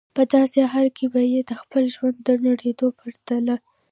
[0.15, 3.35] په داسې حال کې به یې د خپل ژوند د نړېدو پرته.